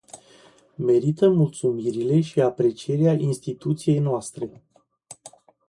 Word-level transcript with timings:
Merită 0.75 1.29
mulțumirile 1.29 2.21
și 2.21 2.41
aprecierea 2.41 3.13
instituției 3.13 3.99
noastre. 3.99 4.63